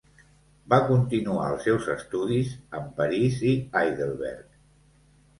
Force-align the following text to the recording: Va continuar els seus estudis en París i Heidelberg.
Va 0.73 0.77
continuar 0.85 1.43
els 1.49 1.67
seus 1.67 1.89
estudis 1.95 2.55
en 2.77 2.87
París 3.01 3.37
i 3.51 3.53
Heidelberg. 3.81 4.57